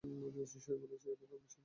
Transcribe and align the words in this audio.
সে 0.63 0.73
বলছে 0.81 1.07
এটা 1.11 1.25
তার 1.31 1.39
মিশন। 1.43 1.59